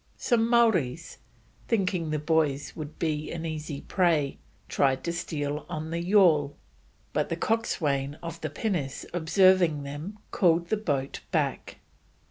[0.17, 1.19] Some Maoris,
[1.67, 6.55] thinking the boys would be an easy prey, tried to steal on the yawl,
[7.13, 11.81] but the coxswain of the pinnace observing them called the boat back.